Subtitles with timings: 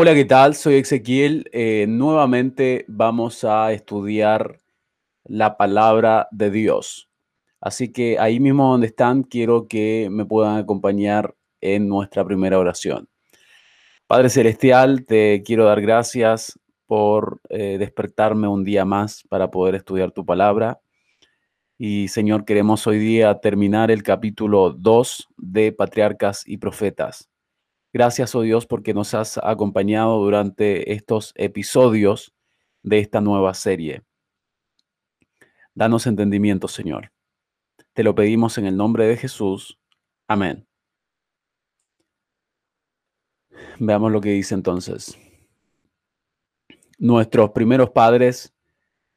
[0.00, 0.54] Hola, ¿qué tal?
[0.54, 1.50] Soy Ezequiel.
[1.50, 4.60] Eh, nuevamente vamos a estudiar
[5.24, 7.10] la palabra de Dios.
[7.60, 13.08] Así que ahí mismo donde están, quiero que me puedan acompañar en nuestra primera oración.
[14.06, 20.12] Padre Celestial, te quiero dar gracias por eh, despertarme un día más para poder estudiar
[20.12, 20.78] tu palabra.
[21.76, 27.27] Y Señor, queremos hoy día terminar el capítulo 2 de Patriarcas y Profetas.
[27.98, 32.32] Gracias, oh Dios, porque nos has acompañado durante estos episodios
[32.84, 34.04] de esta nueva serie.
[35.74, 37.10] Danos entendimiento, Señor.
[37.94, 39.80] Te lo pedimos en el nombre de Jesús.
[40.28, 40.64] Amén.
[43.80, 45.18] Veamos lo que dice entonces.
[46.98, 48.54] Nuestros primeros padres,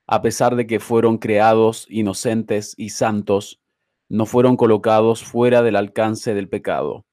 [0.08, 3.61] a pesar de que fueron creados inocentes y santos,
[4.09, 7.05] no fueron colocados fuera del alcance del pecado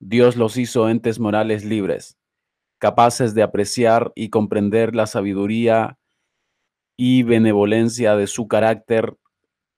[0.00, 2.18] Dios los hizo entes morales libres,
[2.78, 5.98] capaces de apreciar y comprender la sabiduría
[6.96, 9.16] y benevolencia de su carácter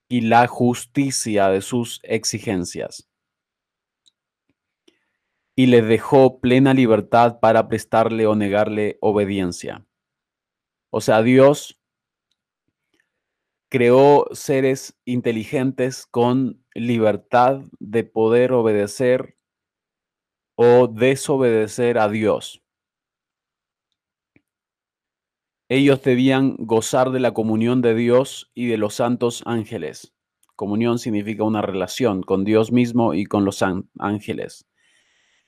[0.08, 3.08] y la justicia de sus exigencias.
[5.56, 9.86] Y les dejó plena libertad para prestarle o negarle obediencia.
[10.90, 11.80] O sea, Dios
[13.70, 19.36] creó seres inteligentes con libertad de poder obedecer
[20.62, 22.62] o desobedecer a Dios.
[25.70, 30.12] Ellos debían gozar de la comunión de Dios y de los santos ángeles.
[30.56, 33.64] Comunión significa una relación con Dios mismo y con los
[33.98, 34.66] ángeles.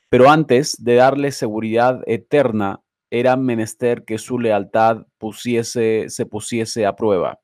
[0.09, 6.97] Pero antes de darle seguridad eterna, era menester que su lealtad pusiese, se pusiese a
[6.97, 7.39] prueba.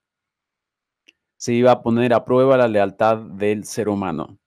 [1.37, 4.39] Se iba a poner a prueba la lealtad del ser humano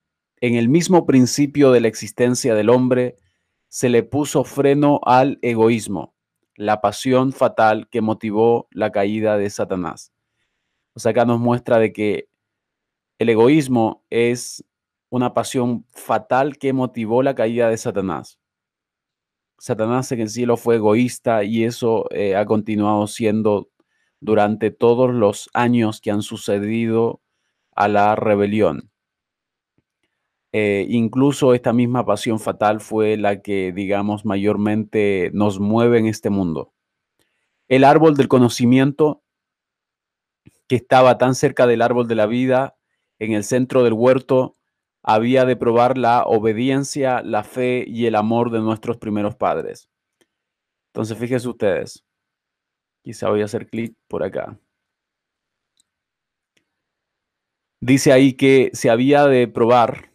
[0.42, 3.16] en el mismo principio de la existencia del hombre,
[3.70, 6.14] se le puso freno al egoísmo,
[6.56, 10.12] la pasión fatal que motivó la caída de Satanás.
[10.94, 12.28] O sea, acá nos muestra de que
[13.19, 14.66] el egoísmo es
[15.09, 18.40] una pasión fatal que motivó la caída de Satanás.
[19.59, 23.69] Satanás en el cielo fue egoísta y eso eh, ha continuado siendo
[24.19, 27.22] durante todos los años que han sucedido
[27.75, 28.91] a la rebelión.
[30.53, 36.29] Eh, incluso esta misma pasión fatal fue la que, digamos, mayormente nos mueve en este
[36.29, 36.73] mundo.
[37.69, 39.23] El árbol del conocimiento,
[40.67, 42.75] que estaba tan cerca del árbol de la vida,
[43.19, 44.57] en el centro del huerto,
[45.03, 49.89] había de probar la obediencia, la fe y el amor de nuestros primeros padres.
[50.94, 52.03] Entonces, fíjense ustedes.
[53.03, 54.59] Quizá voy a hacer clic por acá.
[57.79, 60.10] Dice ahí que se había de probar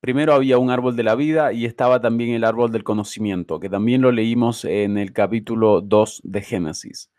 [0.00, 3.68] Primero había un árbol de la vida y estaba también el árbol del conocimiento, que
[3.68, 7.10] también lo leímos en el capítulo 2 de Génesis.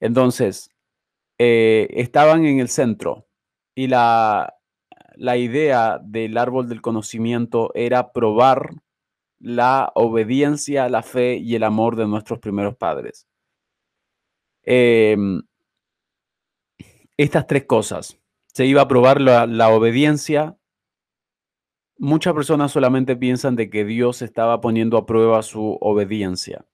[0.00, 0.70] Entonces,
[1.38, 3.26] eh, estaban en el centro
[3.74, 4.54] y la,
[5.16, 8.70] la idea del árbol del conocimiento era probar
[9.40, 13.26] la obediencia, la fe y el amor de nuestros primeros padres.
[14.64, 15.42] Em,
[17.16, 18.18] estas tres cosas.
[18.54, 20.56] Se iba a probar la, la obediencia,
[22.04, 26.66] Muchas personas solamente piensan de que Dios estaba poniendo a prueba su obediencia,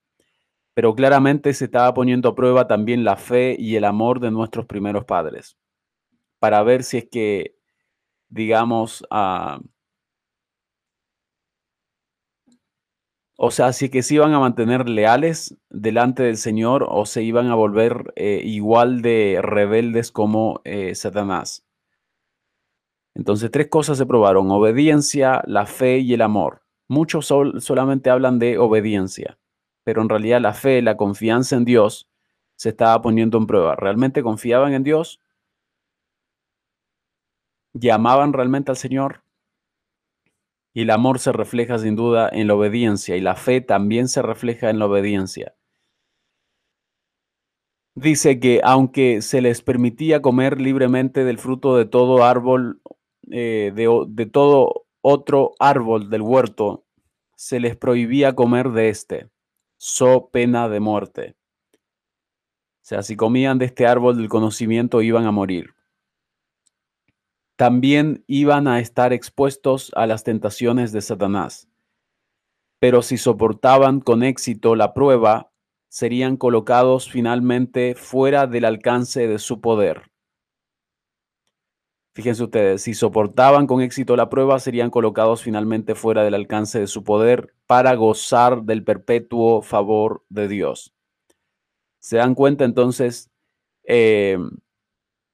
[0.73, 4.65] pero claramente se estaba poniendo a prueba también la fe y el amor de nuestros
[4.65, 5.59] primeros padres,
[6.39, 7.57] para ver si es que,
[8.31, 9.61] digamos, ah,
[13.37, 17.23] o sea, si es que se iban a mantener leales delante del Señor o se
[17.23, 21.68] iban a volver eh, igual de rebeldes como eh, Satanás.
[23.19, 26.63] Entonces, tres cosas se probaron, obediencia, la fe y el amor.
[26.87, 29.39] Muchos solamente hablan de obediencia,
[29.83, 32.09] pero en realidad la fe, la confianza en Dios
[32.55, 33.75] se estaba poniendo en prueba.
[33.75, 35.21] ¿Realmente confiaban en Dios?
[37.73, 39.25] ¿Llamaban realmente al Señor?
[40.73, 44.23] Y el amor se refleja sin duda en la obediencia y la fe también se
[44.23, 45.57] refleja en la obediencia.
[47.97, 52.81] Dice que aunque se les permitía comer libremente del fruto de todo árbol
[53.33, 56.85] eh, de, todo otro árbol del huerto,
[57.37, 59.31] se les prohibía comer de este,
[59.77, 61.37] so pena de muerte.
[61.75, 65.75] O sea, si comían de este árbol del conocimiento iban a morir.
[67.57, 71.69] También iban a estar expuestos a las tentaciones de Satanás.
[72.79, 75.51] Pero si soportaban con éxito la prueba,
[75.89, 80.11] serían colocados finalmente fuera del alcance de su poder.
[82.19, 86.89] Fíjense ustedes, si soportaban con éxito la prueba, serían colocados finalmente fuera del alcance de
[86.89, 90.93] su poder para gozar del perpetuo favor de Dios.
[92.01, 93.31] ¿Se dan cuenta entonces?
[93.85, 94.37] Eh,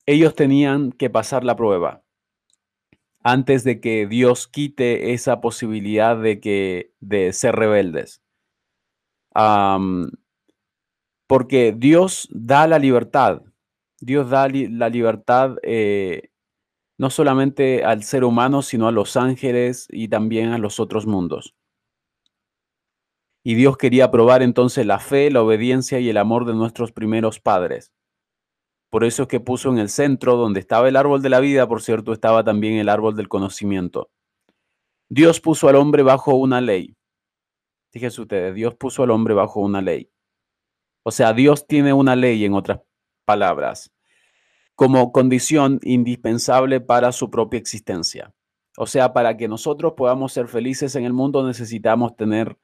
[0.04, 2.02] ellos tenían que pasar la prueba
[3.22, 8.20] antes de que Dios quite esa posibilidad de, que, de ser rebeldes.
[11.26, 13.40] porque Dios da la libertad.
[14.00, 16.28] Dios da la libertad eh,
[16.98, 21.54] no solamente al ser humano, sino a los ángeles y también a los otros mundos.
[23.42, 27.40] Y Dios quería probar entonces la fe, la obediencia y el amor de nuestros primeros
[27.40, 27.92] padres.
[28.90, 31.68] Por eso es que puso en el centro, donde estaba el árbol de la vida,
[31.68, 34.10] por cierto, estaba también el árbol del conocimiento.
[35.10, 36.96] Dios puso al hombre bajo una ley.
[37.92, 40.10] Fíjense ustedes, Dios puso al hombre bajo una ley.
[41.02, 42.80] O sea, Dios tiene una ley, en otras
[43.26, 43.93] palabras
[44.74, 48.34] como condición indispensable para su propia existencia.
[48.76, 52.58] O sea, para que nosotros podamos ser felices en el mundo necesitamos tener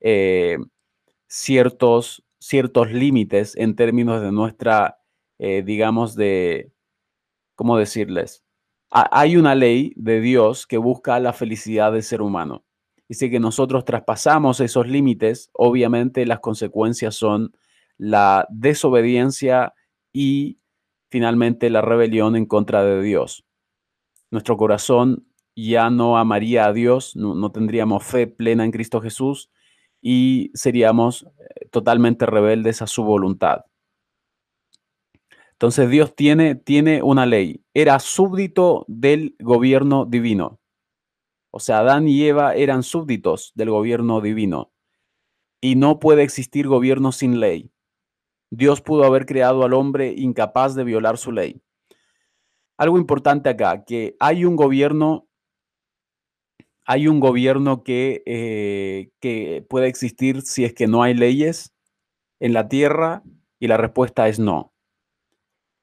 [0.00, 0.58] eh,
[1.28, 4.98] ciertos, ciertos límites en términos de nuestra,
[5.38, 6.72] eh, digamos, de,
[7.56, 8.42] ¿cómo decirles?
[8.88, 12.64] hay una ley de Dios que busca la felicidad del ser humano.
[13.08, 17.52] Y si que nosotros traspasamos esos límites, obviamente las consecuencias son
[17.98, 19.74] la desobediencia
[20.12, 20.58] y
[21.16, 23.42] finalmente la rebelión en contra de Dios.
[24.30, 25.26] Nuestro corazón
[25.56, 29.48] ya no amaría a Dios, no, tendríamos fe plena en Cristo Jesús
[30.02, 33.64] y seríamos eh, totalmente rebeldes a su voluntad.
[35.52, 37.64] Entonces Dios tiene, tiene una ley.
[37.72, 40.60] Era súbdito del gobierno divino.
[41.50, 44.70] O sea, Adán y Eva eran súbditos del gobierno divino.
[45.62, 47.70] Y no puede existir gobierno sin ley.
[48.50, 51.60] Dios pudo haber creado al hombre incapaz de violar su ley.
[52.78, 55.28] Algo importante acá, que hay un gobierno,
[56.84, 61.74] hay un gobierno que, eh, que puede existir si es que no hay leyes
[62.38, 63.22] en la tierra
[63.58, 64.72] y la respuesta es no.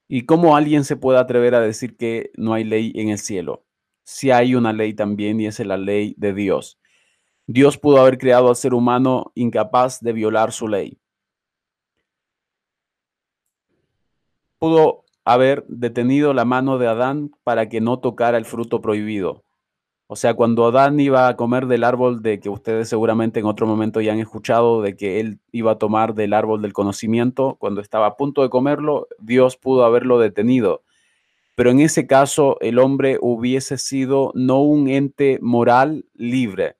[0.07, 3.65] ¿Y cómo alguien se puede atrever a decir que no hay ley en el cielo?
[4.05, 6.79] Si hay una ley también y es la ley de Dios.
[7.47, 10.99] Dios pudo haber creado al ser humano incapaz de violar su ley.
[14.63, 19.43] Pudo haber detenido la mano de Adán para que no tocara el fruto prohibido.
[20.07, 23.67] O sea, cuando Adán iba a comer del árbol de que ustedes seguramente en otro
[23.67, 27.81] momento ya han escuchado de que él iba a tomar del árbol del conocimiento, cuando
[27.81, 30.83] estaba a punto de comerlo, Dios pudo haberlo detenido.
[31.55, 36.77] Pero en ese caso el hombre hubiese sido no un ente moral libre,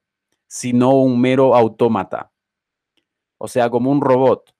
[0.47, 2.31] sino un mero autómata.
[3.38, 4.56] O sea, como un robot.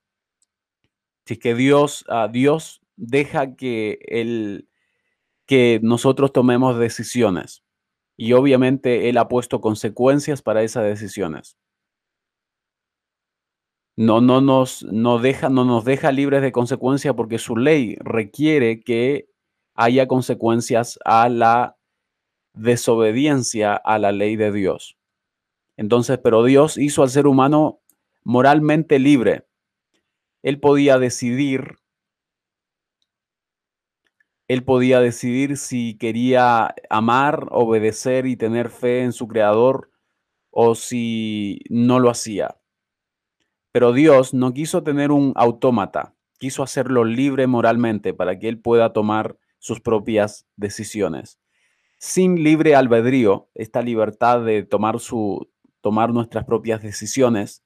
[1.24, 4.66] Si es que Dios, Dios deja que,
[5.46, 7.64] que nosotros tomemos decisiones.
[8.16, 11.56] Y obviamente Él ha puesto consecuencias para esas decisiones.
[13.96, 18.80] No, no, nos, no, deja, no nos deja libres de consecuencias porque su ley requiere
[18.80, 19.28] que
[19.74, 21.76] haya consecuencias a la
[22.54, 24.96] desobediencia a la ley de Dios.
[25.76, 27.80] Entonces, pero Dios hizo al ser humano
[28.22, 29.46] moralmente libre.
[30.42, 31.76] Él podía decidir
[34.48, 39.90] él podía decidir si quería amar, obedecer y tener fe en su creador
[40.50, 42.56] o si no lo hacía.
[43.72, 48.92] Pero Dios no quiso tener un autómata, quiso hacerlo libre moralmente para que él pueda
[48.92, 51.40] tomar sus propias decisiones.
[51.98, 57.64] Sin libre albedrío, esta libertad de tomar, su, tomar nuestras propias decisiones,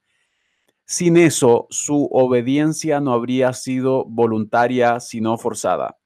[0.86, 5.97] sin eso su obediencia no habría sido voluntaria, sino forzada.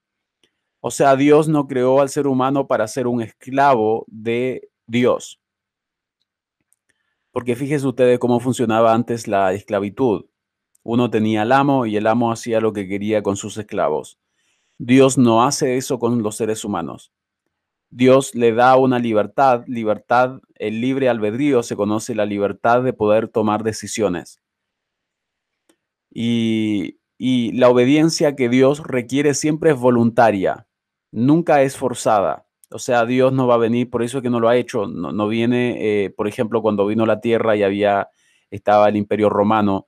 [0.85, 5.41] O sea, Dios no creó al ser humano para ser un esclavo de Dios.
[7.31, 10.25] Porque fíjense ustedes cómo funcionaba antes la esclavitud.
[10.83, 14.19] Uno tenía al amo y el amo hacía lo que quería con sus esclavos.
[14.77, 17.13] Dios no hace eso con los seres humanos.
[17.91, 23.29] Dios le da una libertad, libertad, el libre albedrío se conoce la libertad de poder
[23.29, 24.43] tomar decisiones.
[26.11, 30.67] Y, y la obediencia que Dios requiere siempre es voluntaria
[31.13, 32.47] nunca es forzada.
[32.71, 34.87] O sea, Dios no va a venir, por eso es que no lo ha hecho.
[34.87, 38.09] No, viene, eh, por ejemplo, cuando vino la tierra y había,
[38.51, 39.87] estaba el imperio romano.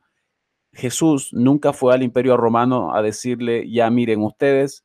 [0.73, 4.85] Jesús nunca fue al imperio romano a decirle, ya miren ustedes,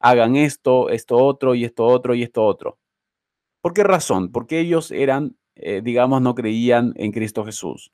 [0.00, 2.78] hagan esto, esto otro y esto otro y esto otro.
[3.60, 4.32] ¿Por qué razón?
[4.32, 7.92] Porque ellos eran, eh, digamos, no creían en Cristo Jesús.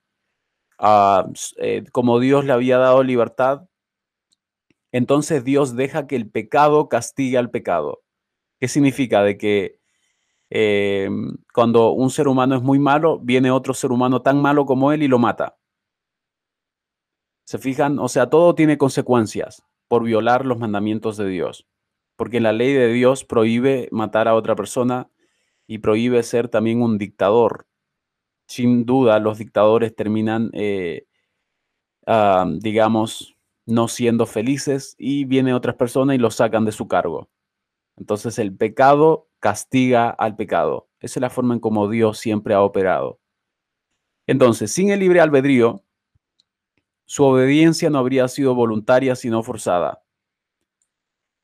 [0.78, 1.28] Ah,
[1.58, 3.69] eh, como Dios le había dado libertad,
[4.92, 8.02] entonces Dios deja que el pecado castigue al pecado.
[8.58, 9.22] ¿Qué significa?
[9.22, 9.78] De que
[10.50, 14.92] em, cuando un ser humano es muy malo, viene otro ser humano tan malo como
[14.92, 15.56] él y lo mata.
[17.44, 17.98] ¿Se fijan?
[17.98, 21.66] O sea, todo tiene consecuencias por violar los mandamientos de Dios.
[22.16, 25.10] Porque la ley de Dios prohíbe matar a otra persona
[25.66, 27.66] y prohíbe ser también un dictador.
[28.46, 31.06] Sin duda, los dictadores terminan, eh,
[32.06, 33.36] ah, digamos,
[33.70, 37.28] no siendo felices y vienen otras personas y los sacan de su cargo.
[37.96, 40.88] Entonces el pecado castiga al pecado.
[41.00, 43.20] Esa es la forma en cómo Dios siempre ha operado.
[44.26, 45.82] Entonces, sin el libre albedrío,
[47.04, 50.02] su obediencia no habría sido voluntaria sino forzada.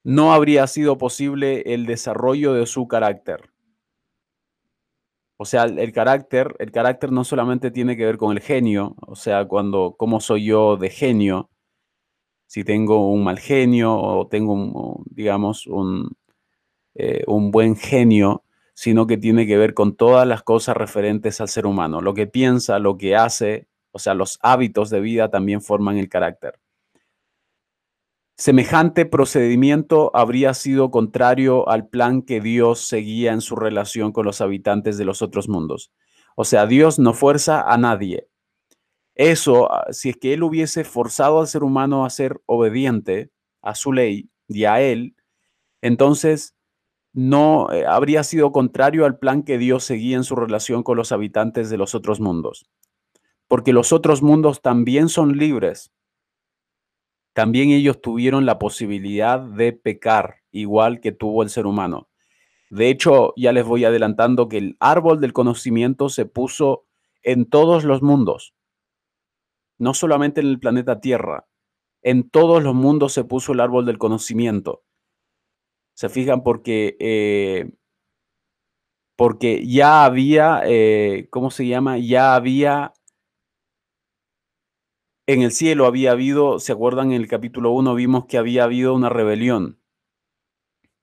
[0.04, 3.50] No habría sido posible el desarrollo de su carácter.
[5.38, 9.16] O sea, el carácter, el carácter no solamente tiene que ver con el genio, o
[9.16, 11.50] sea, cuando cómo soy yo de genio,
[12.46, 16.16] si tengo un mal genio o tengo, digamos, un,
[16.94, 21.48] eh, un buen genio, sino que tiene que ver con todas las cosas referentes al
[21.48, 25.62] ser humano, lo que piensa, lo que hace, o sea, los hábitos de vida también
[25.62, 26.60] forman el carácter.
[28.38, 34.42] Semejante procedimiento habría sido contrario al plan que Dios seguía en su relación con los
[34.42, 35.90] habitantes de los otros mundos.
[36.34, 38.28] O sea, Dios no fuerza a nadie.
[39.16, 43.30] Eso, ah, si es que Él hubiese forzado al ser humano a ser obediente
[43.62, 45.16] a su ley y a Él,
[45.82, 46.54] entonces
[47.12, 51.12] no eh, habría sido contrario al plan que Dios seguía en su relación con los
[51.12, 52.68] habitantes de los otros mundos
[53.48, 55.92] porque los otros mundos también son libres.
[57.32, 62.08] También ellos tuvieron la posibilidad de pecar, igual que tuvo el ser humano.
[62.70, 66.86] De hecho, ya les voy adelantando que el árbol del conocimiento se puso
[67.22, 68.54] en todos los mundos,
[69.78, 71.46] no solamente en el planeta Tierra,
[72.02, 74.82] en todos los mundos se puso el árbol del conocimiento.
[75.94, 77.72] Se fijan porque, eh,
[79.16, 81.98] porque ya había, eh, ¿cómo se llama?
[81.98, 82.92] Ya había
[85.26, 87.10] en el cielo había habido, ¿se acuerdan?
[87.10, 89.80] En el capítulo 1 vimos que había habido una rebelión.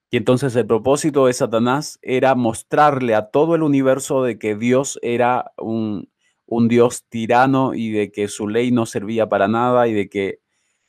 [0.10, 4.98] Y entonces el propósito de Satanás era mostrarle a todo el universo de que Dios
[5.02, 6.10] era un,
[6.54, 10.40] un Dios tirano y de que su ley no servía para nada y de que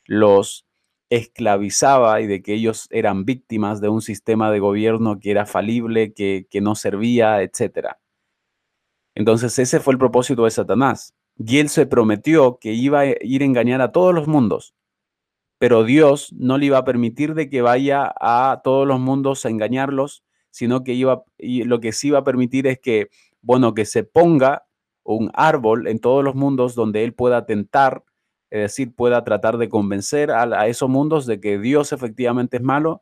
[0.05, 0.65] los
[1.09, 6.13] esclavizaba y de que ellos eran víctimas de un sistema de gobierno que era falible,
[6.13, 7.97] que, que no servía, etc.
[9.15, 11.13] Entonces ese fue el propósito de Satanás.
[11.37, 14.73] Y él se prometió que iba a ir a engañar a todos los mundos,
[15.57, 19.49] pero Dios no le iba a permitir de que vaya a todos los mundos a
[19.49, 23.09] engañarlos, sino que iba, y lo que sí iba a permitir es que,
[23.41, 24.64] bueno, que se ponga
[25.05, 28.03] un árbol en todos los mundos donde él pueda tentar,
[28.49, 33.01] es decir, pueda tratar de convencer a, esos mundos de que Dios efectivamente es malo,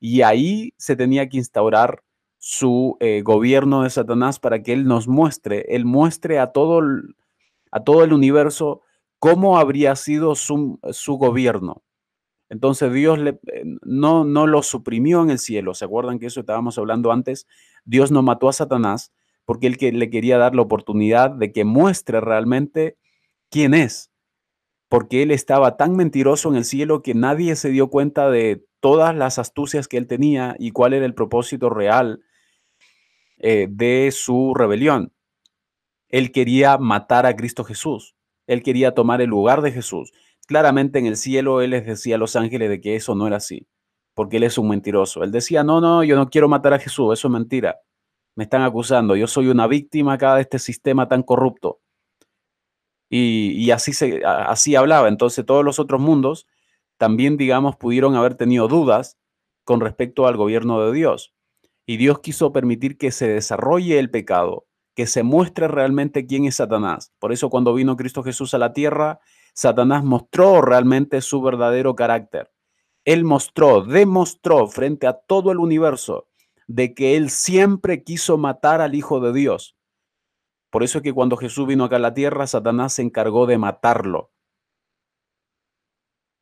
[0.00, 2.02] y ahí se tenía que instaurar
[2.38, 7.14] su eh, gobierno de Satanás para que él nos muestre, él muestre a todo el
[7.74, 8.82] a todo el universo
[9.18, 10.78] cómo habría sido su,
[11.18, 11.82] gobierno.
[12.48, 15.74] Entonces Dios eh, no, no lo suprimió en el cielo.
[15.74, 17.48] ¿Se acuerdan que eso estábamos hablando antes?
[17.84, 19.12] Dios no mató a Satanás
[19.44, 22.96] porque él que le quería dar la oportunidad de que muestre realmente
[23.50, 24.10] quién es.
[24.88, 29.14] Porque él estaba tan mentiroso en el cielo que nadie se dio cuenta de todas
[29.14, 32.22] las astucias que él tenía y cuál era el propósito real
[33.38, 35.12] eh, de su rebelión.
[36.08, 38.14] Él quería matar a Cristo Jesús.
[38.46, 40.12] Él quería tomar el lugar de Jesús.
[40.46, 43.36] Claramente en el cielo Él les decía a los ángeles de que eso no era
[43.36, 43.66] así,
[44.14, 45.24] porque Él es un mentiroso.
[45.24, 47.80] Él decía, no, no, yo no quiero matar a Jesús, eso es mentira.
[48.36, 51.80] Me están acusando, yo soy una víctima acá de este sistema tan corrupto.
[53.08, 55.06] Y, así, se, así hablaba.
[55.06, 56.48] Entonces todos los otros mundos
[56.96, 59.18] también, digamos, pudieron haber tenido dudas
[59.62, 61.32] con respecto al gobierno de Dios.
[61.86, 66.56] Y Dios quiso permitir que se desarrolle el pecado que se muestre realmente quién es
[66.56, 67.12] Satanás.
[67.18, 69.20] Por eso cuando vino Cristo Jesús a la tierra,
[69.52, 72.50] Satanás mostró realmente su verdadero carácter.
[73.04, 76.28] Él mostró, demostró frente a todo el universo
[76.66, 79.76] de que él siempre quiso matar al Hijo de Dios.
[80.70, 83.58] Por eso es que cuando Jesús vino acá a la tierra, Satanás se encargó de
[83.58, 84.32] matarlo.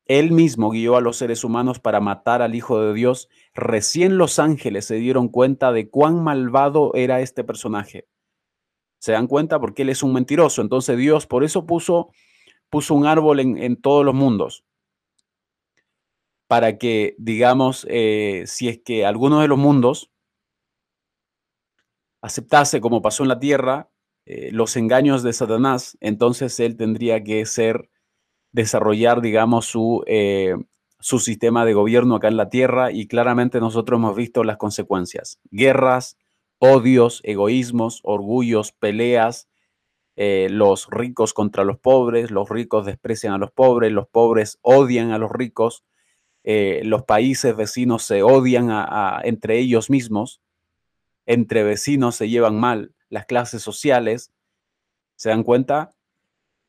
[0.06, 3.28] Él mismo guió a los seres humanos para matar al Hijo de Dios.
[3.54, 8.08] Recién los ángeles se dieron cuenta de cuán malvado era este personaje.
[8.98, 9.58] ¿Se dan cuenta?
[9.58, 10.62] Porque él es un mentiroso.
[10.62, 12.10] Entonces Dios por eso puso,
[12.70, 14.64] puso un árbol en, todos los mundos.
[16.46, 20.11] Para que, digamos, eh, si es que alguno de los mundos
[22.22, 23.90] aceptase, como pasó en la tierra,
[24.24, 27.90] eh, los engaños de Satanás, entonces él tendría que ser,
[28.52, 30.56] desarrollar, digamos, su, eh,
[31.00, 35.40] su sistema de gobierno acá en la tierra y claramente nosotros hemos visto las consecuencias.
[35.50, 36.16] Guerras,
[36.58, 39.48] odios, egoísmos, orgullos, peleas,
[40.14, 45.10] eh, los ricos contra los pobres, los ricos desprecian a los pobres, los pobres odian
[45.10, 45.84] a los ricos,
[46.44, 48.68] los países vecinos se odian
[49.22, 50.40] entre ellos mismos,
[51.26, 54.32] entre vecinos se llevan mal, las clases sociales,
[55.16, 55.92] ¿se dan cuenta?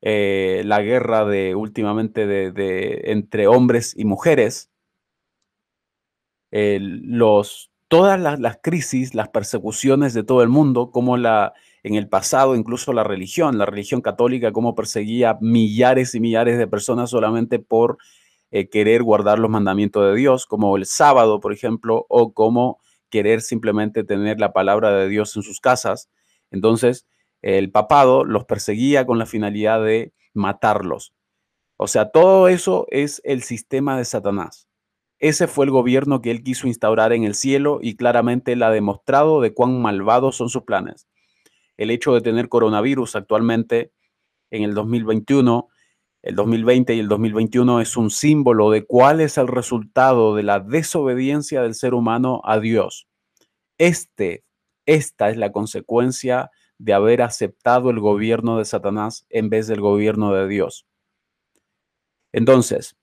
[0.02, 4.70] Eh, la guerra de últimamente de, entre hombres y mujeres,
[6.52, 12.56] los, todas las, crisis, las persecuciones de todo el mundo, como la, en el pasado
[12.56, 17.98] incluso la religión, la religión católica, cómo perseguía millares y millares de personas solamente por
[18.52, 22.80] eh, querer guardar los mandamientos de Dios, como el sábado, por ejemplo, o como
[23.14, 26.10] querer simplemente tener la palabra de Dios en sus casas.
[26.50, 27.06] Entonces,
[27.44, 31.14] el papado los perseguía con la finalidad de matarlos.
[31.78, 34.68] O sea, todo eso es el sistema de Satanás.
[35.20, 38.72] Ese fue el gobierno que él quiso instaurar en el cielo y claramente él ha
[38.72, 41.08] demostrado de cuán malvados son sus planes.
[41.78, 43.92] El hecho de tener coronavirus actualmente
[44.50, 45.68] en el 2021,
[46.24, 50.62] el 2020 y el 2021 es un símbolo de cuál es el resultado de la
[50.62, 53.08] desobediencia del ser humano a Dios.
[53.78, 54.46] Este,
[54.86, 60.34] esta es la consecuencia de haber aceptado el gobierno de Satanás en vez del gobierno
[60.34, 60.86] de Dios.
[62.32, 62.96] Entonces,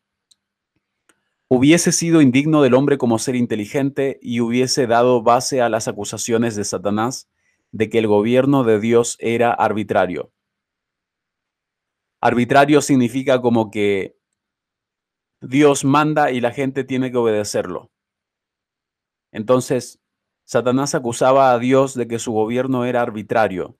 [1.46, 6.56] hubiese sido indigno del hombre como ser inteligente y hubiese dado base a las acusaciones
[6.56, 7.28] de Satanás
[7.70, 10.32] de que el gobierno de Dios era arbitrario.
[12.20, 14.16] Arbitrario significa como que
[15.40, 17.90] Dios manda y la gente tiene que obedecerlo.
[19.32, 20.00] Entonces,
[20.44, 23.78] Satanás acusaba a Dios de que su gobierno era arbitrario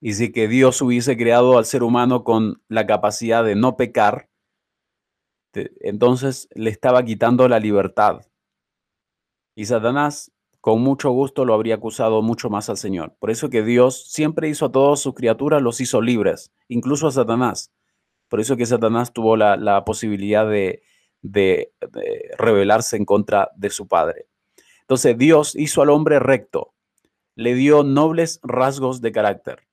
[0.00, 4.28] y de que Dios hubiese creado al ser humano con la capacidad de no pecar,
[5.80, 8.20] entonces le estaba quitando la libertad.
[9.56, 10.30] Y Satanás
[10.68, 13.14] con mucho gusto lo habría acusado mucho más al Señor.
[13.18, 17.10] Por eso que Dios siempre hizo a todas sus criaturas, los hizo libres, incluso a
[17.10, 17.72] Satanás.
[18.28, 20.82] Por eso que Satanás tuvo la, posibilidad de,
[21.22, 21.72] de
[22.36, 24.26] rebelarse en contra de su Padre.
[24.82, 26.74] Entonces Dios hizo al hombre recto,
[27.34, 29.66] le dio nobles rasgos de carácter,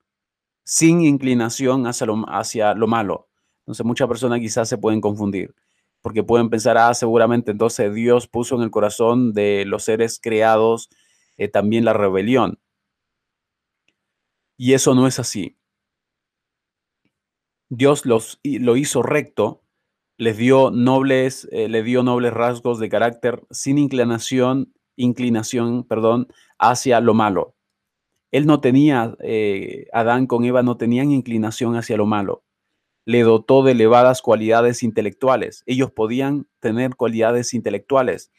[0.64, 3.28] sin inclinación hacia lo, hacia lo malo.
[3.64, 5.54] Entonces muchas personas quizás se pueden confundir,
[6.06, 10.88] porque pueden pensar, ah, seguramente entonces Dios puso en el corazón de los seres creados
[11.36, 12.60] eh, también la rebelión.
[14.56, 15.58] Y eso no es así.
[17.70, 19.64] Dios los, lo hizo recto,
[20.18, 26.28] les dio nobles, eh, le dio nobles rasgos de carácter sin inclinación inclinación, perdón,
[26.60, 27.56] hacia lo malo.
[28.30, 32.45] Él no tenía, eh, Adán con Eva no tenían inclinación hacia lo malo.
[33.06, 35.64] Le dotó de elevadas cualidades intelectuales.
[35.66, 38.32] Ellos podían tener cualidades intelectuales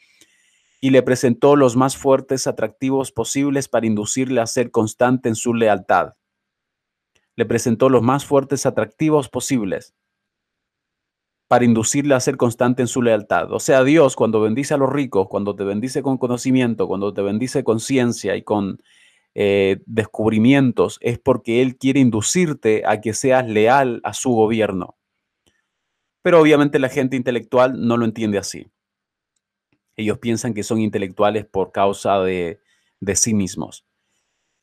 [0.81, 5.53] y le presentó los más fuertes atractivos posibles para inducirle a ser constante en su
[5.53, 6.13] lealtad.
[7.35, 9.95] Le presentó los más fuertes atractivos posibles
[11.47, 13.51] para inducirle a ser constante en su lealtad.
[13.53, 17.21] O sea, Dios cuando bendice a los ricos, cuando te bendice con conocimiento, cuando te
[17.21, 18.81] bendice con ciencia y con
[19.39, 24.97] eh, descubrimientos, es porque Él quiere inducirte a que seas leal a su gobierno.
[26.23, 28.71] Pero obviamente la gente intelectual no lo entiende así.
[29.95, 32.59] Ellos piensan que son intelectuales por causa de,
[32.99, 33.85] de sí mismos.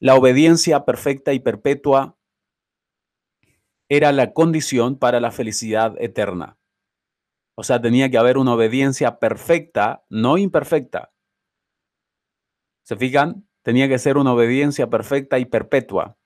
[0.00, 2.18] La obediencia perfecta y perpetua
[3.88, 6.58] era la condición para la felicidad eterna.
[7.54, 11.12] O sea, tenía que haber una obediencia perfecta, no imperfecta.
[12.82, 13.46] ¿Se fijan?
[13.64, 16.18] Tenía que ser una obediencia perfecta y perpetua,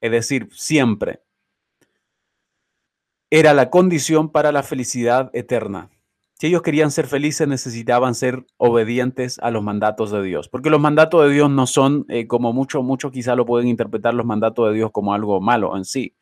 [0.00, 1.20] es decir, siempre.
[3.30, 5.90] Era la condición para la felicidad eterna.
[6.38, 10.80] Si ellos querían ser felices, necesitaban ser obedientes a los mandatos de Dios, porque los
[10.80, 14.68] mandatos de Dios no son, eh, como muchos, muchos quizá lo pueden interpretar los mandatos
[14.68, 16.14] de Dios como algo malo en sí,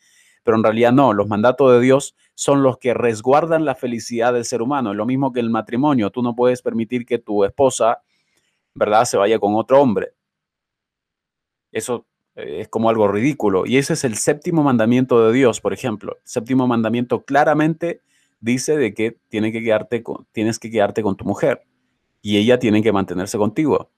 [0.43, 4.45] pero en realidad no, los mandatos de Dios son los que resguardan la felicidad del
[4.45, 4.91] ser humano.
[4.91, 6.11] Es lo mismo que el matrimonio.
[6.11, 8.03] Tú no puedes permitir que tu esposa,
[8.75, 10.15] ¿verdad?, se vaya con otro hombre.
[11.75, 12.07] Eso
[12.37, 13.67] eh, es como algo ridículo.
[13.67, 16.17] Y ese es el séptimo mandamiento de Dios, por ejemplo.
[16.17, 18.01] El séptimo mandamiento claramente
[18.41, 21.65] dice de que, tiene que quedarte con, tienes que quedarte con tu mujer
[22.23, 23.91] y ella tiene que mantenerse contigo.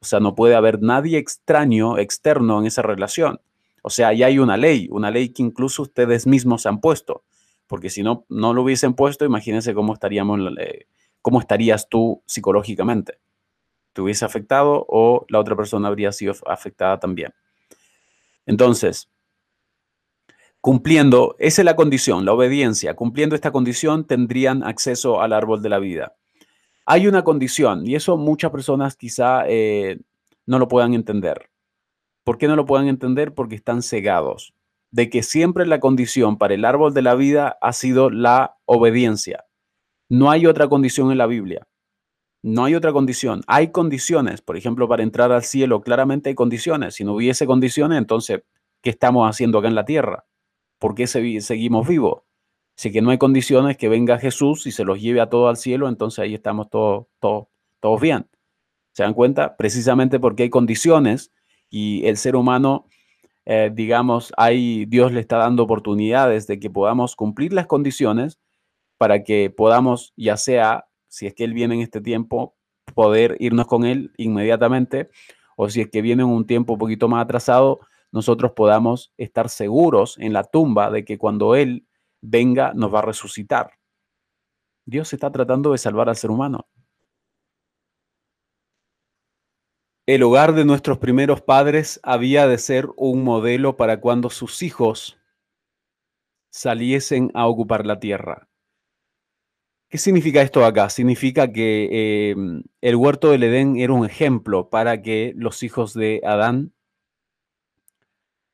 [0.00, 3.40] O sea, no puede haber nadie extraño, externo en esa relación.
[3.82, 7.24] O sea, ya hay una ley, una ley que incluso ustedes mismos han puesto
[7.70, 10.40] porque si no, no lo hubiesen puesto, imagínense cómo estaríamos,
[11.22, 13.20] cómo estarías tú psicológicamente.
[14.00, 17.34] ¿Te hubiese afectado o la otra persona habría sido afectada también?
[18.46, 19.10] Entonces,
[20.62, 22.96] Cumpliendo, esa es la condición, la obediencia.
[22.96, 26.16] Cumpliendo esta condición tendrían acceso al árbol de la vida.
[26.86, 30.00] Hay una condición, y eso muchas personas quizá eh,
[30.46, 31.50] no lo puedan entender.
[32.24, 33.34] ¿Por qué no lo puedan entender?
[33.34, 34.54] Porque están cegados
[34.90, 39.44] de que siempre la condición para el árbol de la vida ha sido la obediencia.
[40.08, 41.66] No hay otra condición en la Biblia.
[42.42, 43.42] No hay otra condición.
[43.46, 46.94] Hay condiciones, por ejemplo, para entrar al cielo, claramente hay condiciones.
[46.94, 48.42] Si no hubiese condiciones, entonces,
[48.82, 50.24] ¿qué estamos haciendo acá en la tierra?
[50.78, 52.22] ¿Por qué seguimos vivos?
[52.76, 55.58] Si que no hay condiciones, que venga Jesús y se los lleve a todos al
[55.58, 58.26] cielo, entonces ahí estamos todos, todos, bien.
[58.92, 59.56] ¿Se dan cuenta?
[59.58, 61.32] Precisamente porque hay condiciones
[61.68, 62.86] y el ser humano,
[63.44, 64.32] eh, digamos,
[64.88, 68.38] Dios le está dando oportunidades de que podamos cumplir las condiciones
[68.96, 72.56] para que podamos, ya sea, si es que Él viene en este tiempo,
[72.94, 75.10] poder irnos con Él inmediatamente,
[75.56, 77.80] o si es que viene en un tiempo un poquito más atrasado,
[78.12, 81.86] nosotros podamos estar seguros en la tumba de que cuando Él
[82.22, 83.72] venga nos va a resucitar.
[84.86, 86.66] Dios está tratando de salvar al ser humano.
[90.06, 95.20] El hogar de nuestros primeros padres había de ser un modelo para cuando sus hijos
[96.50, 98.49] saliesen a ocupar la tierra.
[99.90, 100.88] ¿Qué significa esto acá?
[100.88, 106.20] Significa que em, el huerto del Edén era un ejemplo para que los hijos de
[106.24, 106.72] Adán,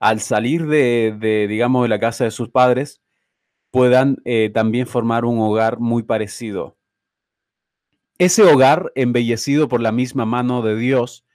[0.01, 3.03] al salir de, digamos, de la casa de sus padres,
[3.71, 6.79] puedan eh, también formar un hogar muy parecido.
[8.17, 11.27] Ese hogar, embellecido por la misma mano de Dios,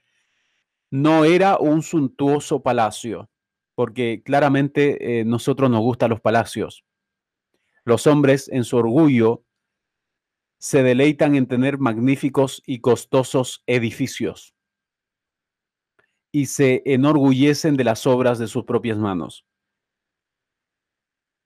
[0.89, 3.29] no era un suntuoso palacio,
[3.75, 6.83] porque claramente eh, nosotros nos gustan los palacios.
[7.83, 9.43] Los hombres, en su orgullo,
[10.61, 14.53] se deleitan en tener magníficos y costosos edificios
[16.31, 19.43] y se enorgullecen de las obras de sus propias manos.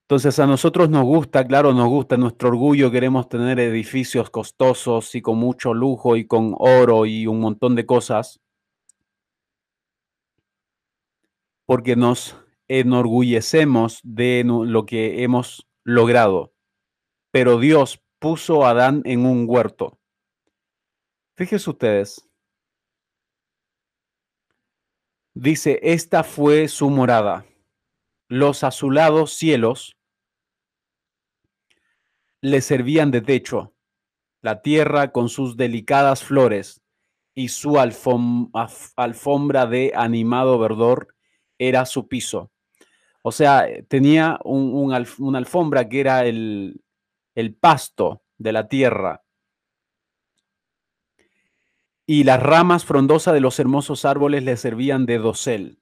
[0.04, 5.21] Entonces a nosotros nos gusta, claro, nos gusta nuestro orgullo, queremos tener edificios costosos y
[5.21, 8.41] con mucho lujo y con oro y un montón de cosas,
[11.65, 12.36] porque nos
[12.67, 16.54] enorgullecemos de lo que hemos logrado.
[17.32, 19.99] Pero Dios puso a Adán en un huerto.
[21.36, 22.30] Fíjense ustedes.
[25.34, 27.45] Dice, esta fue su morada
[28.28, 29.97] los azulados cielos
[32.41, 33.73] le servían de techo,
[34.41, 36.82] la tierra con sus delicadas flores
[37.34, 41.15] y su alfombra de animado verdor
[41.58, 42.51] era su piso.
[43.21, 44.97] O sea, tenía una
[45.38, 46.82] alfombra que era el,
[47.36, 49.24] el pasto de la tierra.
[52.08, 55.80] Y las ramas frondosas de los hermosos árboles le servían de dosel.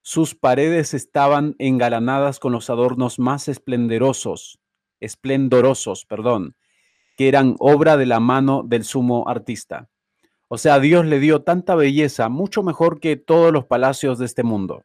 [0.00, 4.58] Sus paredes estaban engalanadas con los adornos más esplendorosos,
[5.00, 6.56] esplendorosos, perdón,
[7.16, 9.90] que eran obra de la mano del sumo artista.
[10.46, 14.44] O sea, Dios le dio tanta belleza, mucho mejor que todos los palacios de este
[14.44, 14.84] mundo.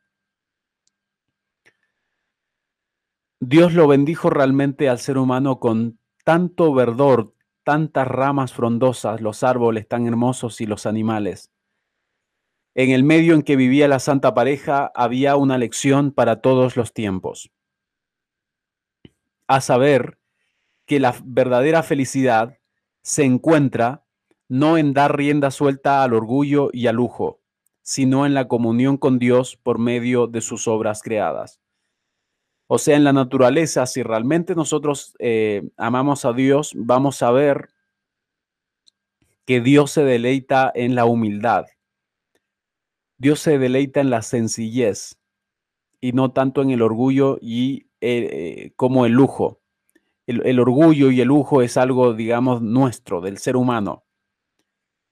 [3.45, 9.85] Dios lo bendijo realmente al ser humano con tanto verdor, tantas ramas frondosas, los árboles
[9.85, 11.51] tan hermosos y los animales.
[12.73, 16.93] En el medio en que vivía la santa pareja había una lección para todos los
[16.93, 17.51] tiempos.
[19.49, 20.19] A saber
[20.85, 22.57] que la verdadera felicidad
[23.01, 24.05] se encuentra
[24.47, 27.41] no en dar rienda suelta al orgullo y al lujo,
[27.81, 31.59] sino en la comunión con Dios por medio de sus obras creadas.
[32.75, 37.69] O sea, en la naturaleza, si realmente nosotros eh, amamos a Dios, vamos a ver
[39.45, 41.65] que Dios se deleita en la humildad,
[43.19, 45.19] Dios se deleita en la sencillez
[46.01, 49.61] y no tanto en el orgullo y eh, como el lujo.
[50.25, 54.03] El, orgullo y el lujo es algo, digamos, nuestro, del ser humano.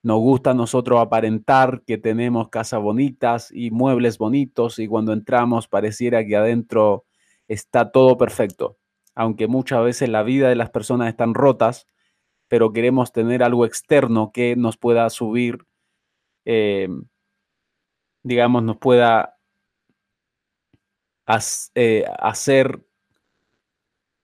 [0.01, 5.67] Nos gusta a nosotros aparentar que tenemos casas bonitas y muebles bonitos y cuando entramos
[5.67, 7.05] pareciera que adentro
[7.53, 8.77] está todo perfecto.
[9.15, 11.87] Aunque muchas veces la vida de las personas están rotas,
[12.47, 15.65] pero queremos tener algo externo que nos pueda subir
[16.45, 16.87] eh,
[18.23, 19.37] digamos, nos pueda
[21.75, 22.85] eh, hacer,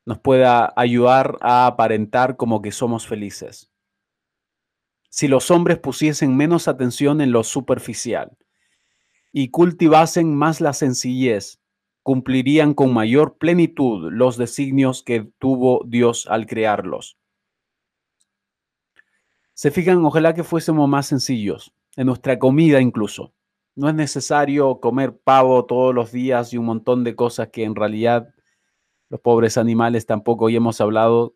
[0.06, 3.72] nos pueda ayudar a aparentar como que somos felices.
[5.10, 8.38] Si los hombres pusiesen menos atención en lo superficial
[9.32, 11.60] y cultivasen más la sencillez,
[12.08, 17.17] cumplirían con mayor plenitud los designios que tuvo Dios al crearlos.
[19.54, 23.34] Se fijan, ojalá que fuésemos más sencillos, en nuestra comida incluso
[23.76, 27.76] No es necesario comer pavo todos los días y un montón de cosas que en
[27.76, 28.34] realidad
[29.10, 31.36] los pobres animales tampoco hoy hemos hablado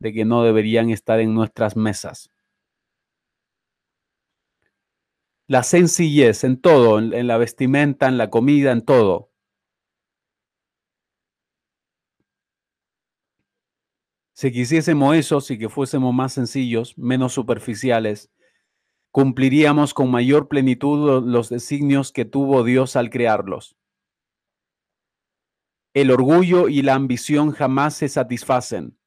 [0.00, 2.28] de que no deberían estar en nuestras mesas.
[5.46, 9.30] La sencillez en todo, en, la vestimenta, en la comida, en todo.
[14.34, 18.32] Si quisiésemos eso, si que fuésemos más sencillos, menos superficiales,
[19.12, 23.76] cumpliríamos con mayor plenitud los designios que tuvo Dios al crearlos.
[25.94, 28.98] El orgullo y la ambición jamás se satisfacen,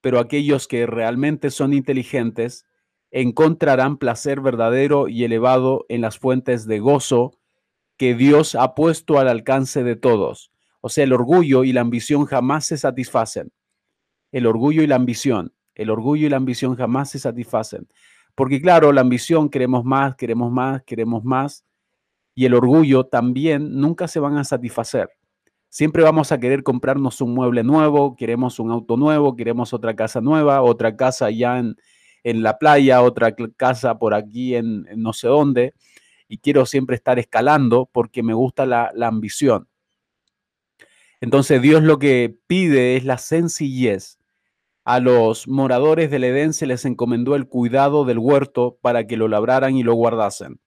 [0.00, 2.64] pero aquellos que realmente son inteligentes
[3.10, 7.32] encontrarán placer verdadero y elevado en las fuentes de gozo
[7.96, 10.52] que Dios ha puesto al alcance de todos.
[10.80, 13.50] O sea, el orgullo y la ambición jamás se satisfacen.
[14.32, 17.88] El orgullo y la ambición, el orgullo y la ambición jamás se satisfacen.
[18.34, 21.64] Porque claro, la ambición queremos más, queremos más, queremos más.
[22.34, 25.08] Y el orgullo también nunca se van a satisfacer.
[25.70, 30.20] Siempre vamos a querer comprarnos un mueble nuevo, queremos un auto nuevo, queremos otra casa
[30.20, 31.76] nueva, otra casa ya en,
[32.42, 35.74] la playa, otra casa por aquí en, no sé dónde.
[36.28, 39.68] Y quiero siempre estar escalando porque me gusta la, la ambición.
[41.20, 44.17] Entonces Dios lo que pide es la sencillez.
[44.88, 49.28] A los moradores del Edén se les encomendó el cuidado del huerto para que lo
[49.28, 50.60] labraran y lo guardasen.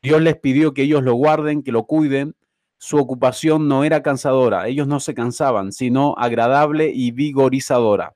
[0.00, 2.36] Dios les pidió que ellos lo guarden, que lo cuiden,
[2.78, 8.14] su ocupación no era cansadora, ellos no se cansaban, sino agradable y vigorizadora.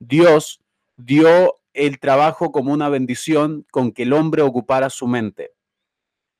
[0.00, 0.60] Dios
[0.96, 5.52] dio el trabajo como una bendición con que el hombre ocupara su mente,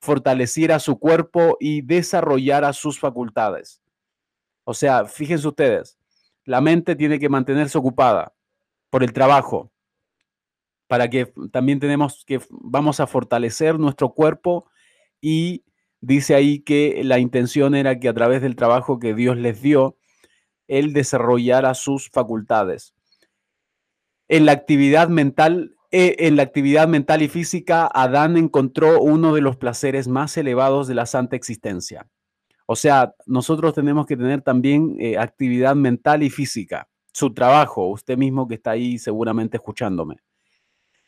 [0.00, 3.80] fortaleciera su cuerpo y desarrollara sus facultades.
[4.64, 5.95] O sea, fíjense ustedes,
[6.46, 8.32] la mente tiene que mantenerse ocupada
[8.88, 9.70] por el trabajo,
[10.86, 14.70] para que también tenemos que vamos a fortalecer nuestro cuerpo
[15.20, 15.64] y
[16.00, 19.98] dice ahí que la intención era que a través del trabajo que Dios les dio,
[20.68, 22.94] Él desarrollara sus facultades.
[24.28, 29.40] En la actividad mental, eh, en la actividad mental y física, Adán encontró uno de
[29.40, 32.08] los placeres más elevados de la santa existencia.
[32.66, 36.88] O sea, nosotros tenemos que tener también eh, actividad mental y física.
[37.12, 40.16] Su trabajo, usted mismo que está ahí seguramente escuchándome.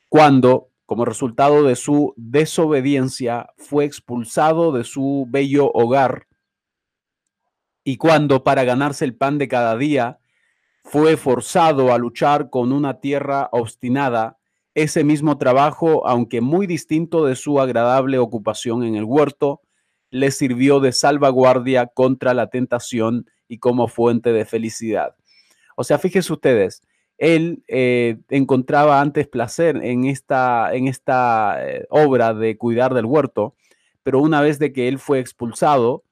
[0.08, 6.28] Cuando como resultado de su desobediencia, fue expulsado de su bello hogar
[7.88, 10.18] y cuando para ganarse el pan de cada día
[10.84, 14.38] fue forzado a luchar con una tierra obstinada,
[14.74, 19.62] ese mismo trabajo, aunque muy distinto de su agradable ocupación en el huerto,
[20.10, 25.14] le sirvió de salvaguardia contra la tentación y como fuente de felicidad.
[25.76, 26.82] O sea, fíjense ustedes,
[27.18, 33.54] él eh, encontraba antes placer en esta, en esta eh, obra de cuidar del huerto,
[34.02, 36.04] pero una vez de que él fue expulsado,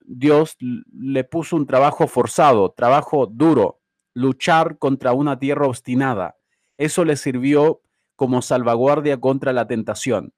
[0.00, 3.80] Dios le puso un trabajo forzado, trabajo duro,
[4.14, 6.36] luchar contra una tierra obstinada.
[6.78, 7.82] Eso le sirvió
[8.16, 10.32] como salvaguardia contra la tentación.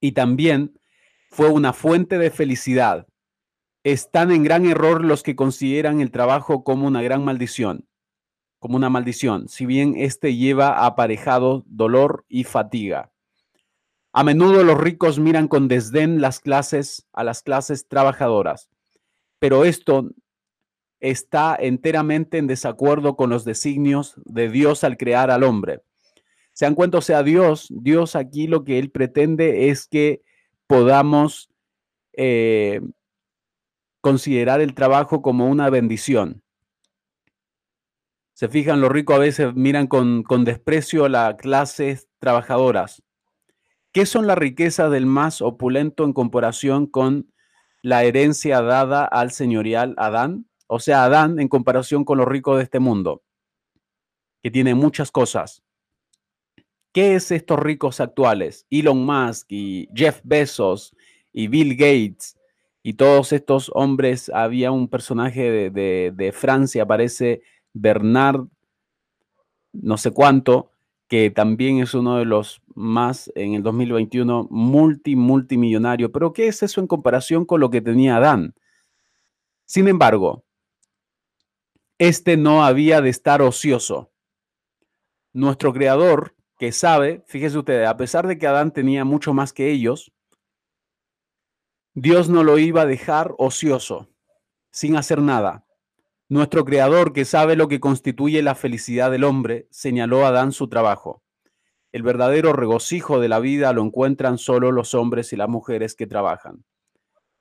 [0.00, 0.79] Y también
[1.30, 3.06] fue una fuente de felicidad.
[3.84, 7.86] Están en gran error los que consideran el trabajo como una gran maldición
[8.60, 13.10] como una maldición, si bien éste lleva aparejado dolor y fatiga.
[14.12, 18.68] A menudo los ricos miran con desdén las clases a las clases trabajadoras,
[19.38, 20.10] pero esto
[21.00, 25.80] está enteramente en desacuerdo con los designios de Dios al crear al hombre.
[26.52, 30.20] Sean cuanto sea Dios, Dios aquí lo que Él pretende es que
[30.70, 31.50] podamos
[32.12, 32.80] eh,
[34.00, 36.44] considerar el trabajo como una bendición.
[38.34, 43.02] Se fijan, los ricos a veces miran con, desprecio a las clases trabajadoras.
[43.90, 47.32] ¿Qué son las riquezas del más opulento en comparación con
[47.82, 50.46] la herencia dada al señorial Adán?
[50.68, 53.24] O sea, Adán en comparación con los ricos de este mundo,
[54.40, 55.64] que tiene muchas cosas.
[56.92, 58.66] ¿Qué es estos ricos actuales?
[58.70, 60.94] Elon Musk y Jeff Bezos
[61.32, 62.36] y Bill Gates
[62.82, 64.28] y todos estos hombres.
[64.34, 68.46] Había un personaje de, de, Francia, parece Bernard,
[69.72, 70.72] no sé cuánto,
[71.06, 76.10] que también es uno de los más en el 2021 multi, multimillonario.
[76.10, 78.54] Pero ¿qué es eso en comparación con lo que tenía Adán?
[79.64, 80.44] Sin embargo,
[81.98, 84.10] este no había de estar ocioso.
[85.32, 89.70] Nuestro creador, que sabe, fíjese usted, a pesar de que Adán tenía mucho más que
[89.70, 90.12] ellos,
[91.94, 94.10] Dios no lo iba a dejar ocioso,
[94.70, 95.64] sin hacer nada.
[96.28, 100.68] Nuestro Creador, que sabe lo que constituye la felicidad del hombre, señaló a Adán su
[100.68, 101.22] trabajo.
[101.92, 106.06] El verdadero regocijo de la vida lo encuentran solo los hombres y las mujeres que
[106.06, 106.66] trabajan.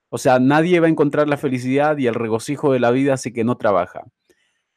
[0.08, 3.34] O sea, nadie va a encontrar la felicidad y el regocijo de la vida si
[3.34, 4.06] que no trabaja.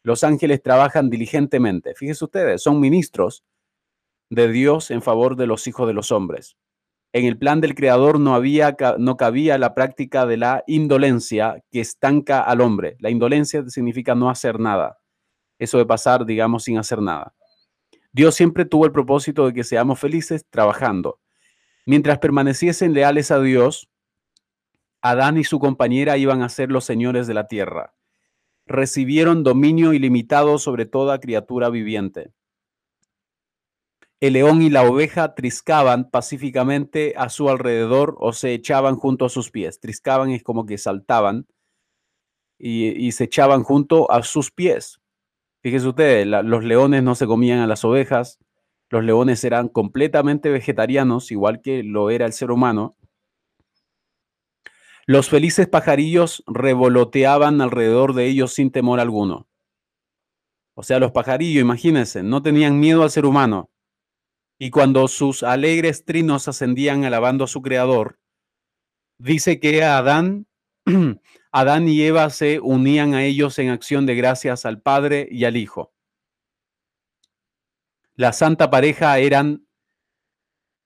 [0.03, 1.95] Los ángeles trabajan diligentemente.
[1.95, 3.45] Fíjense ustedes, son ministros
[4.33, 6.57] de Dios en favor de los hijos de los hombres.
[7.13, 11.81] En el plan del Creador no, había, no cabía la práctica de la indolencia que
[11.81, 12.97] estanca al hombre.
[13.01, 14.99] La indolencia significa no hacer nada.
[15.59, 17.35] Eso de pasar, digamos, sin hacer nada.
[18.11, 21.21] Dios siempre tuvo el propósito de que seamos felices trabajando.
[21.85, 23.91] Mientras permaneciesen leales a Dios,
[25.03, 27.93] Adán y su compañera iban a ser los señores de la tierra.
[28.65, 32.33] Recibieron dominio ilimitado sobre toda criatura viviente.
[34.23, 39.29] El león y la oveja triscaban pacíficamente a su alrededor o se echaban junto a
[39.29, 39.81] sus pies.
[39.81, 41.49] Triscaban es como que saltaban
[42.57, 45.01] y, se echaban junto a sus pies.
[45.61, 48.39] Fíjense ustedes, los leones no se comían a las ovejas,
[48.91, 52.97] los leones eran completamente vegetarianos, igual que lo era el ser humano.
[55.05, 59.49] Los felices pajarillos revoloteaban alrededor de ellos sin temor alguno.
[60.75, 63.72] O sea, los pajarillos, imagínense, no tenían miedo al ser humano.
[64.65, 68.21] Y cuando sus alegres trinos ascendían alabando a su creador,
[69.19, 70.47] dice que Adán
[71.51, 75.57] Adán y Eva se unían a ellos en acción de gracias al Padre y al
[75.57, 75.93] Hijo.
[78.15, 79.67] La santa pareja eran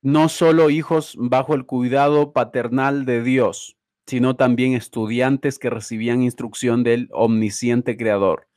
[0.01, 6.83] no solo hijos bajo el cuidado paternal de Dios, sino también estudiantes que recibían instrucción
[6.83, 8.49] del omnisciente Creador.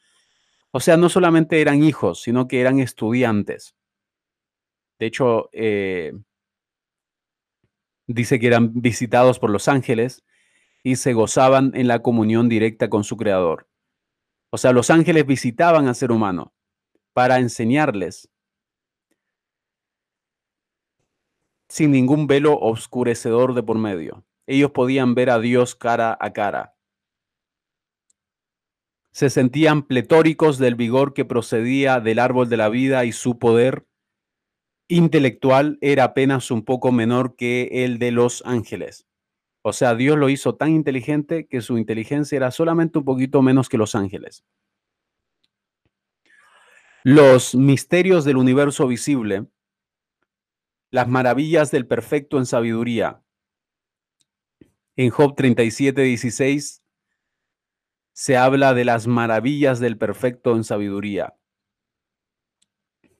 [0.72, 3.76] O sea, no solamente eran hijos, sino que eran estudiantes.
[5.00, 6.14] De hecho, eh,
[8.08, 10.24] dice que eran visitados por los ángeles
[10.84, 13.68] y se gozaban en la comunión directa con su Creador.
[14.52, 16.54] O sea, los ángeles visitaban al ser humano
[17.14, 18.30] para enseñarles
[21.70, 24.26] sin ningún velo oscurecedor de por medio.
[24.48, 26.76] Ellos podían ver a Dios cara a cara.
[29.12, 33.88] Se sentían pletóricos del vigor que procedía del árbol de la vida y su poder
[34.89, 39.08] intelectual era apenas un poco menor que el de los ángeles.
[39.62, 43.69] O sea, Dios lo hizo tan inteligente que su inteligencia era solamente un poquito menos
[43.69, 44.43] que los ángeles.
[47.04, 49.45] Los misterios del universo visible,
[50.91, 53.21] las maravillas del perfecto en sabiduría.
[54.95, 56.84] En Job 37, 16
[58.12, 61.38] se habla de las maravillas del perfecto en sabiduría.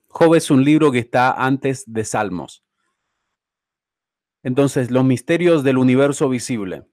[0.10, 2.63] Job es un libro que está antes de Salmos.
[4.41, 6.86] Entonces, los misterios del universo visible.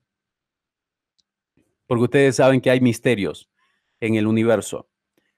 [1.86, 3.50] Porque ustedes saben que hay misterios
[4.00, 4.90] en el universo.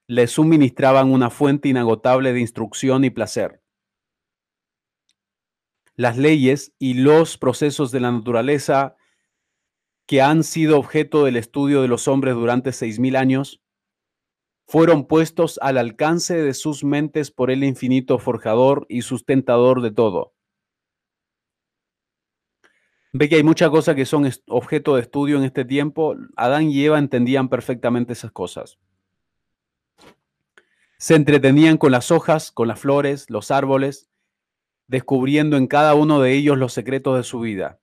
[0.07, 3.63] Les suministraban una fuente inagotable de instrucción y placer.
[5.95, 8.97] Las leyes y los procesos de la naturaleza
[10.07, 13.61] que han sido objeto del estudio de los hombres durante seis mil años
[14.69, 20.35] fueron puestos al alcance de sus mentes por el infinito forjador y sustentador de todo.
[23.15, 26.17] Ve que hay muchas cosas que son objeto de estudio en este tiempo.
[26.37, 28.79] Adán y Eva entendían perfectamente esas cosas.
[30.99, 34.11] Se entretenían con las hojas, con las flores, los árboles,
[34.87, 37.81] descubriendo en cada uno de ellos los secretos de su vida.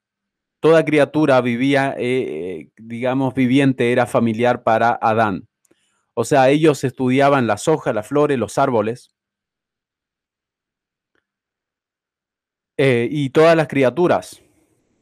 [0.59, 5.47] Toda criatura vivía, eh, eh, digamos, viviente era familiar para Adán.
[6.15, 9.13] O sea, ellos estudiaban las hojas, las flores, los árboles.
[12.77, 14.41] Eh, y todas las criaturas,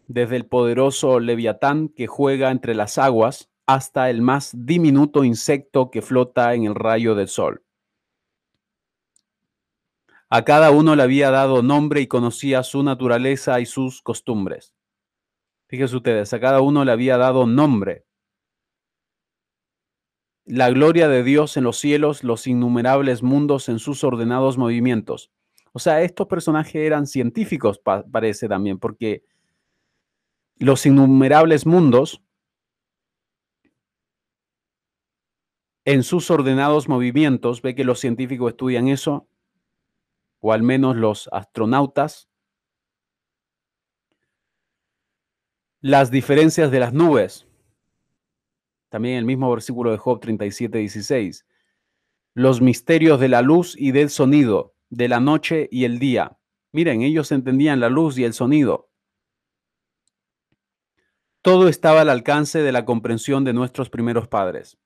[0.08, 6.02] desde el poderoso leviatán que juega entre las aguas hasta el más diminuto insecto que
[6.02, 7.64] flota en el rayo del sol.
[10.30, 14.74] A cada uno le había dado nombre y conocía su naturaleza y sus costumbres.
[15.68, 18.06] Fíjense ustedes, a cada uno le había dado nombre.
[20.46, 25.32] La gloria de Dios en los cielos, los innumerables mundos en sus ordenados movimientos.
[25.72, 27.80] O sea, estos personajes eran científicos,
[28.12, 29.24] parece también, porque
[30.58, 32.22] los innumerables mundos
[35.86, 39.28] en sus ordenados movimientos, ve que los científicos estudian eso,
[40.40, 42.30] o al menos los astronautas,
[45.82, 47.46] las diferencias de las nubes,
[48.94, 51.48] también el mismo versículo de Job 37, 16,
[52.36, 56.38] los misterios de la luz y del sonido, de la noche y el día.
[56.72, 58.92] Miren, ellos entendían la luz y el sonido.
[61.42, 64.78] Todo estaba al alcance de la comprensión de nuestros primeros padres.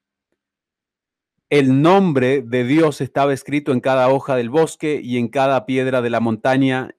[1.49, 6.01] El nombre de Dios estaba escrito en cada hoja del bosque y en cada piedra
[6.01, 6.95] de la montaña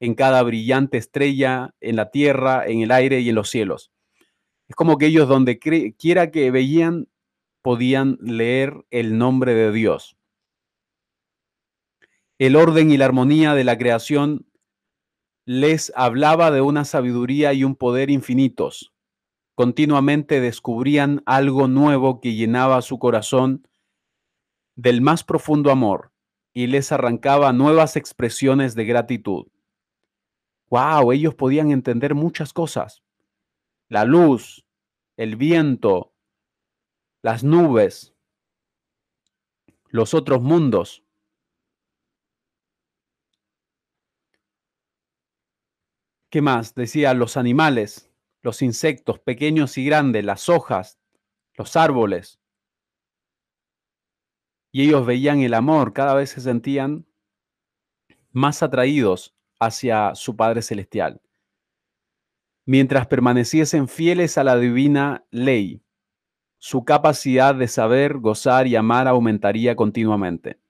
[0.00, 3.91] en cada brillante estrella, en la tierra, en el aire y en los cielos.
[4.72, 7.06] Es como que ellos donde quiera que veían
[7.60, 10.16] podían leer el nombre de Dios.
[12.38, 14.46] El orden y la armonía de la creación
[15.44, 18.94] les hablaba de una sabiduría y un poder infinitos.
[19.56, 23.68] Continuamente descubrían algo nuevo que llenaba su corazón
[24.74, 26.12] del más profundo amor
[26.54, 29.48] y les arrancaba nuevas expresiones de gratitud.
[30.70, 31.12] ¡Wow!
[31.12, 33.02] Ellos podían entender muchas cosas.
[33.92, 34.64] La luz,
[35.18, 36.14] el viento,
[37.20, 38.14] las nubes,
[39.90, 41.04] los otros mundos.
[46.30, 46.74] ¿Qué más?
[46.74, 50.98] Decía los animales, los insectos pequeños y grandes, las hojas,
[51.52, 52.40] los árboles.
[54.72, 57.04] Y ellos veían el amor, cada vez se sentían
[58.30, 61.20] más atraídos hacia su Padre Celestial.
[62.64, 65.82] Mientras permaneciesen fieles a la divina ley,
[66.58, 70.60] su capacidad de saber, gozar y amar aumentaría continuamente.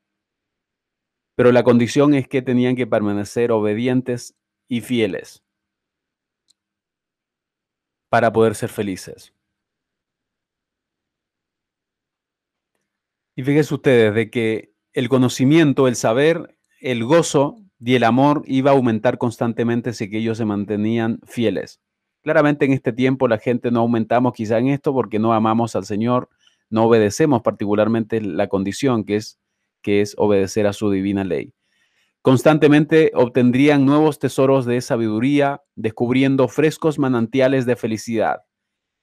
[1.34, 4.34] Pero la condición es que tenían que permanecer obedientes
[4.68, 5.43] y fieles
[8.09, 9.34] para poder ser felices.
[13.34, 18.70] Y fíjense ustedes de que el conocimiento, el saber, el gozo y el amor iba
[18.70, 21.80] a aumentar constantemente si ellos se mantenían fieles.
[22.22, 25.85] Claramente en este tiempo la gente no aumentamos quizá en esto porque no amamos al
[25.85, 26.28] Señor,
[26.70, 29.41] no obedecemos particularmente la condición que es,
[29.83, 31.55] que es obedecer a su divina ley.
[32.22, 38.43] Constantemente obtendrían nuevos tesoros de sabiduría, descubriendo frescos manantiales de felicidad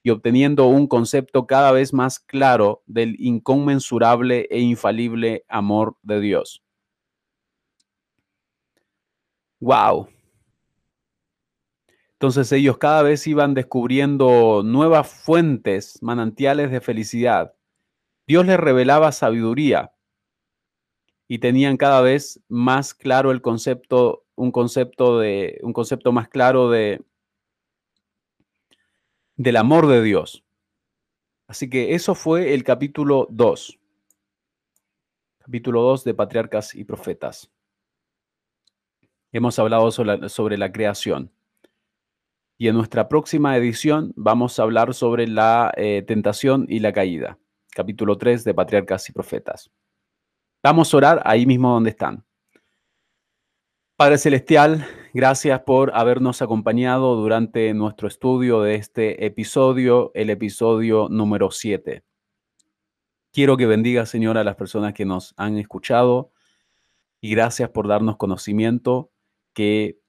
[0.03, 6.63] y obteniendo un concepto cada vez más claro del inconmensurable e infalible amor de Dios.
[9.59, 10.07] ¡Wow!
[12.13, 17.53] Entonces ellos cada vez iban descubriendo nuevas fuentes, manantiales de felicidad.
[18.27, 19.93] Dios les revelaba sabiduría
[21.29, 26.69] y tenían cada vez más claro el concepto, un concepto de un concepto más claro
[26.69, 27.01] de
[29.37, 30.43] del amor de Dios.
[31.47, 33.79] Así que eso fue el capítulo 2.
[35.39, 37.49] Capítulo 2 de Patriarcas y Profetas.
[39.31, 41.31] Hemos hablado sobre la, creación.
[42.57, 47.37] Y en nuestra próxima edición vamos a hablar sobre la eh, tentación y la caída.
[47.69, 49.69] Capítulo 3 de Patriarcas y Profetas.
[50.63, 52.25] Vamos a orar ahí mismo donde están.
[53.95, 61.51] Padre Celestial, gracias por habernos acompañado durante nuestro estudio de este episodio, el episodio número
[61.51, 62.03] 7.
[63.31, 66.31] Quiero que bendiga, Señor, a las personas que nos han escuchado
[67.21, 69.11] y gracias por darnos conocimiento
[69.53, 69.99] que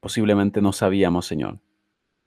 [0.00, 1.58] posiblemente no sabíamos, Señor.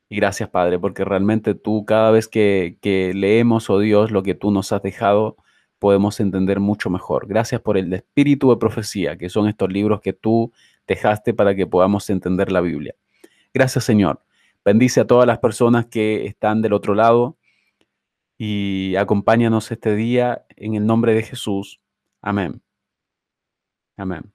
[0.10, 2.78] Y gracias, Padre, porque realmente tú cada vez que,
[3.16, 5.38] leemos, oh Dios, lo que tú nos has dejado,
[5.78, 7.28] podemos entender mucho mejor.
[7.28, 10.51] Gracias por el espíritu de profecía, que son estos libros que tú
[10.88, 12.95] dejaste para que podamos entender la Biblia.
[13.53, 14.24] Gracias Señor.
[14.66, 17.38] Bendice a todas las personas que están del otro lado
[18.38, 21.80] y acompáñanos este día en el nombre de Jesús.
[22.22, 22.62] Amén.
[23.97, 24.24] Amén.